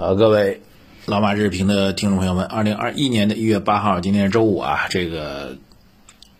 [0.00, 0.62] 呃，各位
[1.04, 5.58] 老马日评的听众朋友们，二零二一年的一月八号，今天是周五啊，这个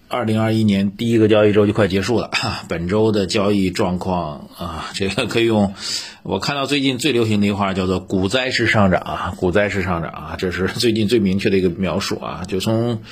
[0.08, 2.30] 二零二一年第一个交易周就快结束了。
[2.70, 5.74] 本周的交易状况啊， 这个可以用
[6.22, 13.02] 我看到最近最流行的一句话叫做“股灾式上涨”啊，股灾式上涨啊，这是最近最明确的一个描述啊，就从。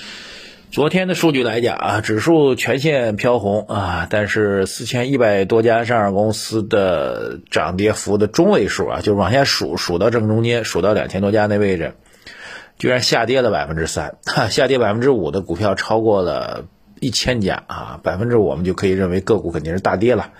[0.70, 11.94] 昨天的数据来讲啊，指数全线飘红啊，但是四千一百多家上市公司的涨跌幅的中位数啊，就往下数，数到正中间，数到两千多家那位置，
[12.78, 14.18] 居然下跌了百分之三，
[14.50, 16.66] 下跌百分之五的股票超过了
[17.00, 20.32] 一千家啊，百分之五我们就可以认为个股肯定是大跌了。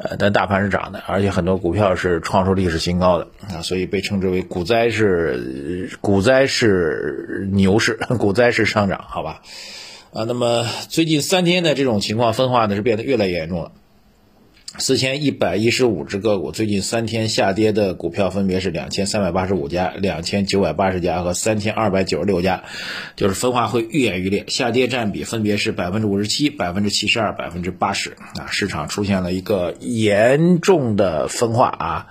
[0.00, 9.42] 呃，但大盘是涨的，而且很多股票是创出历史新高的啊，所以被称之为股灾是股灾是牛市， 股灾是上涨，好吧？
[10.12, 13.72] 啊，那么最近三天的这种情况分化呢是变得越来越严重了。
[14.76, 22.64] 四千一百一十五只个股，最近三天下跌的股票分别是两千三百八十五家、两千九百八十家和三千二百九十六家，
[23.16, 32.06] 就是分化会愈演愈烈，下跌占比分别是百分之五十七、百分之七十二、百分之八十啊，市场出现了一个严重的分化啊。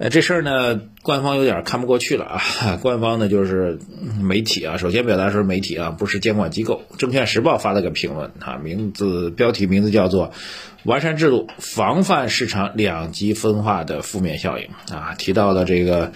[0.00, 2.40] 呃，这事儿呢，官方有点看不过去了啊。
[2.80, 3.78] 官方呢就是
[4.22, 6.80] 媒体啊，首先表达是媒体啊，不是监管机构。
[6.96, 10.32] 证券时报发了个评论啊，名字标题名字叫做
[10.84, 16.12] “完善制度，防范市场两极分化的负面效应”啊，提到了这个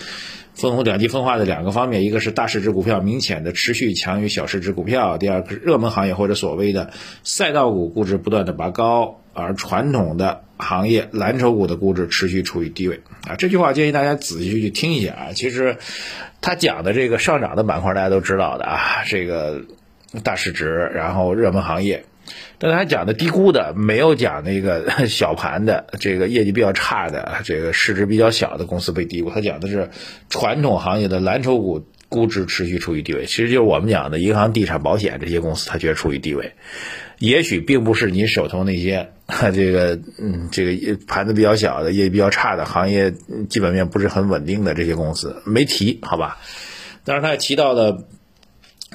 [0.55, 6.91] 分红两极分化的两个方面，一个是大市值股票明显的持续强于小市值股票，第二个是热门行业或者所谓的
[7.23, 9.21] 赛道股估值不断的拔高。
[9.37, 15.33] 而传统的行业蓝筹股的估值持续处于低位啊，这句话建议大家仔细去听一下啊。
[15.35, 15.77] 其实
[16.41, 19.63] 他讲的这个上涨的板块大家都知道的啊，这个
[20.23, 22.05] 大市值，然后热门行业，
[22.59, 29.31] 但他讲的低估的，没有讲那个 小盘的，这个业绩比较差的，这个市值比较小的公司被低估。
[29.31, 29.91] 他讲的是
[30.31, 36.53] 传统行业的蓝筹股估值持续处于低位，其实就是我们讲的银行、地产、保险这些公司，它却处于低位。
[37.19, 39.11] 也许并不是你手头那些
[39.55, 43.15] 这个嗯这个盘子比较小的业绩比较差的行业
[43.49, 46.39] 基本面不是很稳定的这些公司没提好吧？
[47.05, 48.05] 但是他也提到了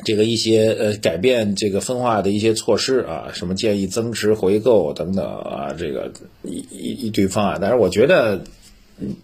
[0.03, 6.11] 这个一些呃改变这个分化的一些措施啊，什么建议增持回购等等啊，这个
[6.43, 7.59] 一一一堆方案。
[7.61, 8.43] 但是我觉得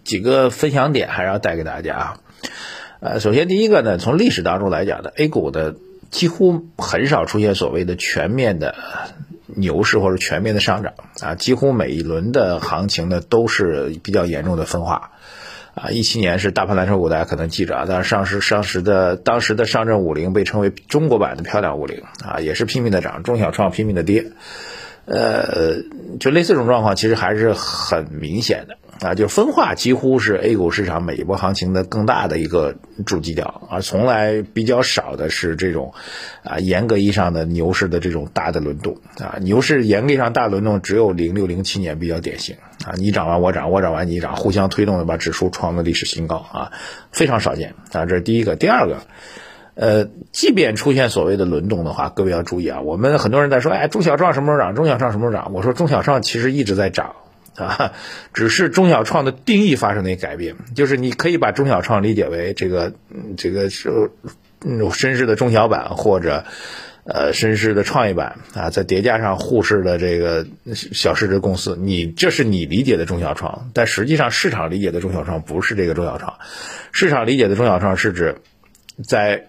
[0.04, 2.20] 几个分享点还是要带给大家啊。
[3.00, 5.76] 呃，首先第一个呢，从历史当中来讲呢，A 股的。
[6.08, 8.76] 几乎很少出现所谓的全面的
[9.46, 15.10] 牛市或者全面的上涨啊，几乎每一轮的行情呢都是比较严重的分化
[15.74, 15.90] 啊。
[15.90, 24.26] 一七年是大盘蓝筹股，大家可能记着啊，但是上市上市的当时的上证五零被称为中国版的漂亮五零啊，也是拼命的涨，中小创拼命的跌，
[25.06, 25.82] 呃，
[26.20, 28.76] 就类似这种状况，其实还是很明显的。
[29.06, 32.74] 啊，就分化几乎是 A 股市场每一波行情的更大的一个
[33.04, 35.92] 主基调，而从来比较少的是这种，
[36.42, 38.96] 啊，严格意义上的牛市的这种大的轮动。
[39.18, 42.56] 啊，牛市严格意义上大轮动只有零六零七年比较典型。
[42.86, 46.36] 啊，你涨完我涨，我涨完你涨，互相推动的把指数创了历史新高。
[46.36, 46.72] 啊，
[47.12, 47.74] 非常少见。
[47.92, 49.02] 啊，这是第一个，第二个，
[49.76, 54.74] 呃，即便出现所谓的轮动的话，各位要注意啊，我们很多人在说，哎，中小创什么时候涨？
[54.74, 55.52] 中小创什么时候涨？
[55.54, 57.14] 我说中小创其实一直在涨。
[57.56, 57.94] 啊，
[58.34, 62.92] 只是中小创的定义发生了一改变，就是你可以把中小创理解为这个，
[63.38, 64.10] 这个是
[64.60, 66.44] 那种绅士的中小板，或者
[67.04, 76.34] 呃深市的创业板啊，在叠加上沪市的这个小市值公司，你这是你理解的中小创，但实际上市场理解的中小创不是这个中小创，
[76.92, 78.36] 市场理解的中小创是指
[79.02, 79.46] 在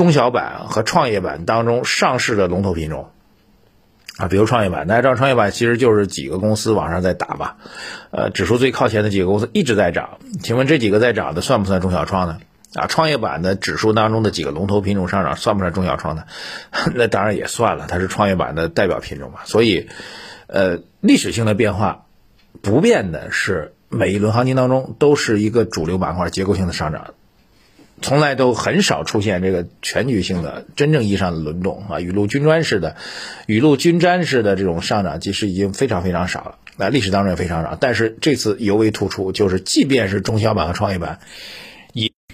[0.00, 3.10] 中小板和创业板当中上市的龙头品种。
[4.16, 7.58] 啊，比如创业板，大家知道创业板其实就是几个公司往上在打吧，
[8.10, 12.38] 呃，指数最靠前的几个公司一直在涨，请问这几个在涨的算不算中小创呢？
[12.72, 16.24] 啊，创业板的指数当中的几个龙头品种上涨算不算中小创呢？
[16.96, 19.40] 那当然也算了，它是创业板的代表品种嘛。
[19.44, 19.90] 所以，
[20.46, 22.06] 呃，历史性的变化
[22.62, 27.12] 不变的是每一轮行情当中都是一个主流板块结构性的上涨。
[28.02, 32.96] 从来都很少出现这个全局性的真正意义上的轮动啊，雨露均沾式的、
[33.46, 36.54] 雨露均沾式的这种上涨，其实已经非常非常少了。
[36.76, 41.18] 那历史当中也非常少，但是这次尤为突出，就是即便是中小板和创业板，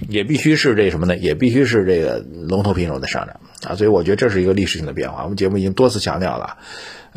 [0.08, 1.16] 也必须是这什么呢？
[1.16, 2.18] 也必须是这个
[2.48, 3.74] 龙头品种的上涨啊。
[3.74, 5.22] 所以我觉得这是一个历史性的变化。
[5.24, 6.58] 我们节目已经多次强调了。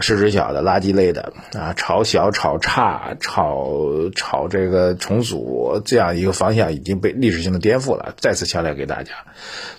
[0.02, 8.14] 市值小的垃圾类的啊，炒小、炒差、炒炒这个重组这样一个方向已经被历史性的颠覆了。
[8.18, 9.12] 再次强调给大家，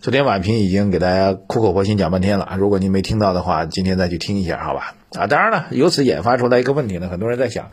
[0.02, 2.54] 昨天晚评已经给大家苦口婆心讲半天了。
[2.58, 4.94] 如果您没听到的话，今天再去听一下，好吧？
[5.18, 7.70] 啊，当然了，由此引发出来一个问题呢，很多人在想，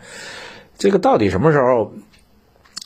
[0.78, 1.92] 这个到底什么时候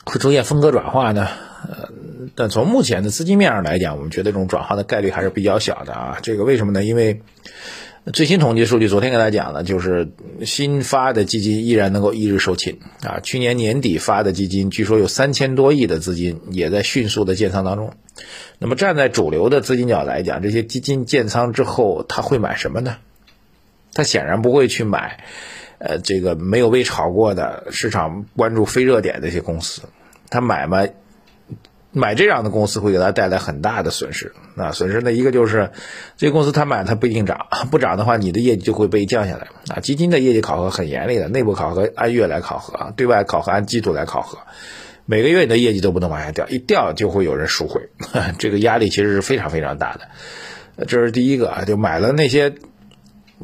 [0.06, 1.28] 会出现风格转化呢？
[1.70, 1.90] 呃，
[2.36, 6.18] 但从目前的资金面上来讲，我们觉得这种转化的概率还是比较小的啊。
[6.22, 6.84] 这个为什么呢？
[6.84, 7.22] 因为
[8.14, 10.10] 最新统计数据，昨天给大家讲了，就是
[10.44, 13.20] 新发的基金依然能够一日售罄啊。
[13.22, 17.94] 去年年底发的基金，据说有三千多亿的资金也在迅速的建仓当中。
[18.58, 22.98] 那么站在主流的资金角来讲，这些基金建仓之后，他会买什么呢？
[23.94, 25.24] 他显然不会去买，
[25.78, 29.84] 呃，这个没有被炒过的市场关注非热点的一些公司，
[30.30, 30.88] 他买嘛。
[31.94, 34.72] 买这样的公司会给他带来很大的损失啊！
[34.72, 35.72] 损失呢，一个就是
[36.16, 39.82] 这公司他买它不一定涨， 不涨的话，你的业绩就会被降下来啊。
[39.82, 44.38] 基金的业绩考核很严厉的，内部考核按月来考核，对外考核按季度来考核，
[45.06, 47.90] 每个月你的业绩都不能往下掉，一掉就会有人赎回，
[48.40, 50.86] 这个压力其实是非常非常大的。
[50.86, 52.54] 这是第一个啊，就买了那些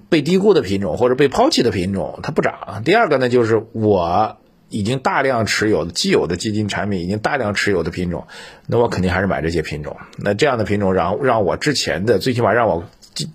[0.07, 2.81] 被低估的品种或者被抛弃的品种，它不涨。
[2.85, 4.37] 第二个呢，就是我。
[4.69, 8.27] 已经大量持有的既有的基金产品，已经大量持有的品种，
[8.65, 9.97] 那我肯定还是买这些品种。
[10.17, 12.83] 那这样的品种让让我之前的最起码让我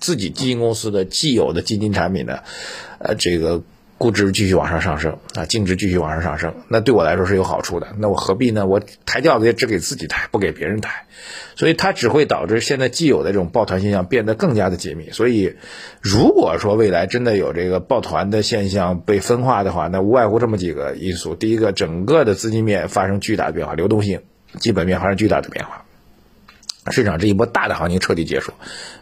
[0.00, 2.40] 自己基金公司的既有的基金产品呢，
[2.98, 3.62] 呃，这个。
[4.02, 7.86] 估值继续往上上升啊，净值继续往上上升，那对我来说是有好处的。
[7.98, 8.66] 那我何必呢？
[8.66, 11.04] 我抬轿子也只给自己抬，不给别人抬，
[11.54, 15.10] 所以它只会导致现在既有的这种抱团现象变得更加的紧密。
[15.10, 15.54] 所以，
[16.00, 24.22] 如果说未来真的有这个抱团的现象被分化的话，那无外乎这么几个因素：第一个，整个的资金面发生巨大的变化，流动性、
[24.58, 25.84] 基本面发生巨大的变化。
[26.90, 28.52] 市场这一波大的行情彻底结束，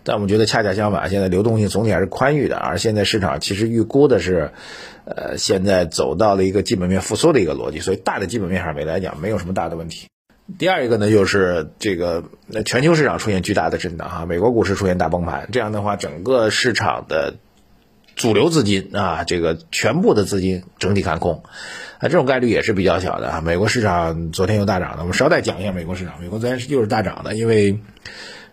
[0.05, 4.53] 但我们觉得恰恰相反，现在流动性总体还是宽裕的，而现在市场其实预估的是，
[5.07, 10.09] 呃，现在走到了一个基本面复苏的一个逻辑，所以大的基本面上面来讲没有什么大的问题。
[10.59, 12.25] 第二一个呢，就是这个
[12.67, 17.35] 全球市场出现巨大的震荡哈，美国股市出现大崩盘，这样的话，整个市场的
[18.21, 21.43] 主流资金啊，这个全部的资金整体看空。
[21.99, 23.41] 啊这种概率也是比较小的啊。
[23.41, 26.21] 美国市场昨天又大涨了，我们稍待讲一下美国市场。
[26.21, 27.81] 美国昨天又是大涨的，因为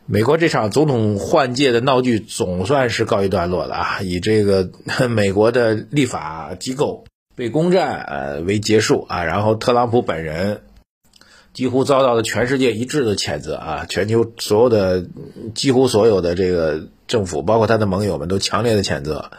[0.06, 4.70] 美国这场总统换届的闹剧总算是告一段落了啊，以这个
[5.10, 7.04] 美国的立法机构
[7.36, 9.26] 被攻占呃为结束啊。
[9.26, 10.62] 然后特朗普本人
[11.58, 15.08] 几乎遭到了全世界一致的谴责啊，全球所有的
[15.56, 19.32] 几乎所有的这个政府，包括他的盟友们都强烈的谴责。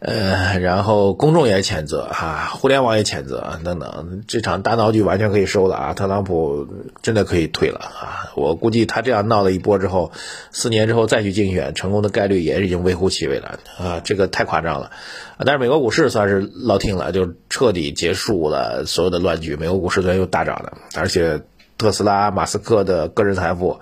[0.00, 5.92] 呃，然后公众也谴责哈，互联网也谴责等等，这场大闹剧完全可以收了啊！
[5.92, 6.66] 特朗普
[7.02, 8.32] 真的可以退了啊！
[8.34, 10.10] 我估计他这样闹了一波之后，
[10.52, 14.00] 四年之后再去竞选成功的概率也已经微乎其微了啊！
[14.02, 14.86] 这个太夸张了
[15.36, 15.44] 啊！
[15.44, 21.42] 但是美国股市算是落听了，就彻底结束了所有的乱局，美国股市昨天又大涨了，而且
[21.76, 23.80] 特斯拉马斯克的个人财富。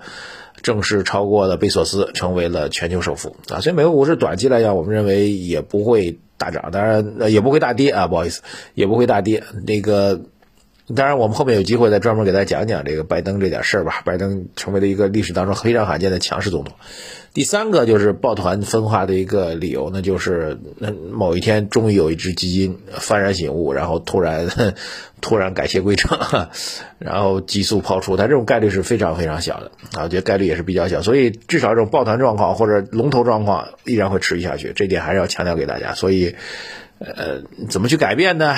[0.61, 3.59] 正式超过了贝索斯，成为了全球首富啊！
[3.61, 8.41] 所以美国股市短期来讲，我们认为也不会大涨，当然也不会大跌啊，不好意思，
[8.73, 9.43] 也不会大跌。
[9.65, 10.21] 那个，
[10.95, 14.01] 当然我们后面有机会再专门给大家讲讲这个拜登这点事儿吧。
[14.05, 16.73] 拜登成为了一个历史当中非常罕见的强势总统。
[17.31, 20.57] 第三个就是抱团分化的一个理由，那就是
[21.11, 24.49] 某一天终于有一只基金幡然醒悟，然后突然
[25.21, 26.09] 突然改邪归正，
[26.97, 35.93] 然后急速抛出，它这种概率是非常非常小的啊，我觉得概率也是比较小，所以至少这种抱团状况或者龙头状况依然会持续下去，这点还是要强调给大家。
[35.93, 36.35] 所以，
[36.97, 38.55] 呃，怎么去改变呢？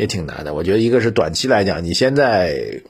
[0.00, 0.54] 也挺难的。
[0.54, 2.80] 我觉得一个是短期来讲，你现在。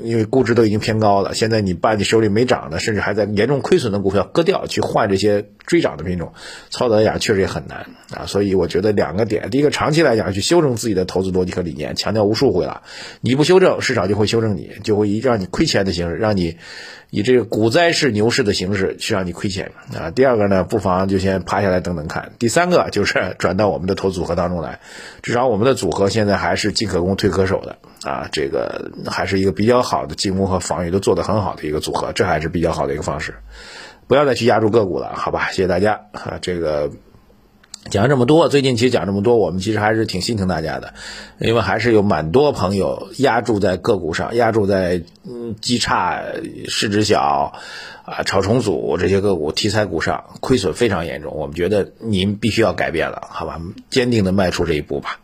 [0.00, 6.32] 因为估值都已经偏高了，现在你把你手里没涨的，甚至还在严重亏损的股票割掉，去换这些追涨的品种，
[6.70, 8.24] 操作来讲确实也很难啊。
[8.26, 12.82] 所以我觉得两个点，第一个长期来讲去修正自己的投资逻辑和理念，强调无数回了，
[13.20, 16.56] 你不修正，市场就会修正你，就会以让你亏钱的形式，让你
[17.10, 20.10] 以这个股灾式牛市的形式去让你亏钱啊。
[20.10, 22.32] 第二个呢，不妨就先趴下来等等看。
[22.38, 24.80] 第三个就是转到我们的投资组合当中来，
[25.20, 27.76] 至少我们的组合现在还是进可攻退可守的。
[28.02, 33.34] 啊，这个还是一个比较好的进攻和防御都做得很好的一个组合，这还是比较好的一个方式。
[34.06, 35.48] 不要再去压住个股了，好吧？
[35.50, 36.00] 谢谢大家。
[36.12, 36.90] 啊，这个
[37.90, 40.92] 讲这么多，最近其实讲这么多，我们其实还是挺心疼大家的，
[41.38, 46.22] 因为还是有蛮多朋友压住在个股上，压住在嗯基差、
[46.68, 47.54] 市值小
[48.04, 51.34] 啊、超重组这些个股、题材股上，亏损非常严重。
[51.36, 53.60] 我们觉得您必须要改变了，好吧？
[53.90, 55.20] 坚定的迈出这一步吧。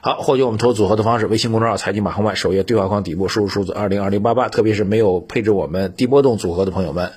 [0.00, 4.48] 好，获取我们投组合的方式：微信公众号“财经马红外”首页对话框底部输入数字二零二零八八。
[4.48, 7.12] 特别是没有配置我们低波动组合的朋友们，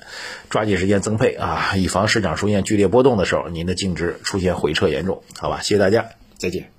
[0.50, 5.22] 抓紧时间增配啊，以防市场出现剧烈波动的时候，您的净值出现回撤严重。
[5.38, 6.06] 好吧，谢谢大家，
[6.38, 6.72] 再见。